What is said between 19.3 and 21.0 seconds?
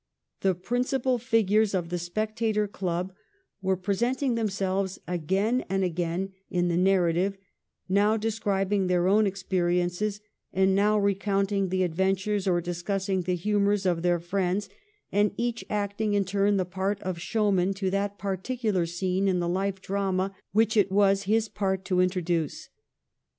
the life drama which it